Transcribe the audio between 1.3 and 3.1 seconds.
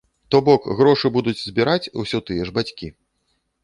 збіраць усё тыя ж бацькі.